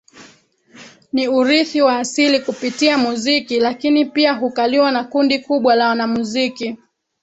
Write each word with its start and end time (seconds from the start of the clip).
Ni 1.13 1.27
urithi 1.27 1.81
wa 1.81 1.97
asili 1.97 2.39
kupitia 2.39 2.97
muziki 2.97 3.59
lakini 3.59 4.05
pia 4.05 4.33
hukaliwa 4.33 4.91
na 4.91 5.03
kundi 5.03 5.39
kubwa 5.39 5.75
la 5.75 5.87
wanamuziki 5.89 6.77